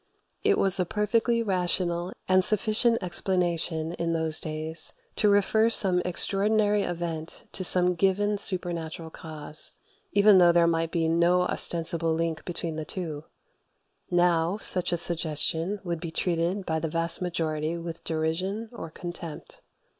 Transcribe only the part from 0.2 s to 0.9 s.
It was a